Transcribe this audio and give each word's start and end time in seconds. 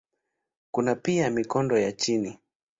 Kuna 0.71 0.95
pia 0.95 1.29
mikondo 1.29 1.77
ya 1.79 1.91
chini. 1.91 2.39